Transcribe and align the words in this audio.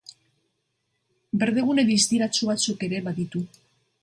Berdegune 1.43 1.85
distiratsu 1.91 2.51
batzuk 2.53 2.89
ere 2.89 3.03
baditu. 3.11 3.45